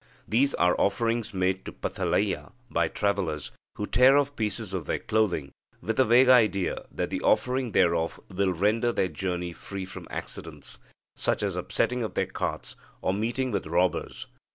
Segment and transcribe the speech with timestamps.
[0.27, 5.51] These are offerings made to Pathalayya by travellers, who tear off pieces of their clothing
[5.79, 10.79] with a vague idea that the offering thereof will render their journey free from accidents,
[11.15, 14.25] such as upsetting of their carts, or meeting with robbers.